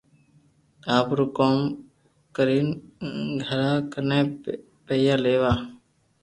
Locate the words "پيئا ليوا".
4.85-5.53